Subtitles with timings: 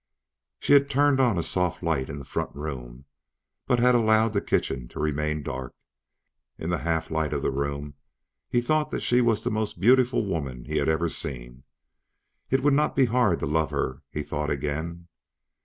[0.59, 3.05] She had turned on a soft light in the front room,
[3.67, 5.75] but had allowed the kitchen to remain dark.
[6.57, 7.93] In the half light of the room,
[8.49, 11.65] he thought that she was the most beautiful woman he had ever seen.
[12.49, 15.07] It would not be hard to love her, he thought again.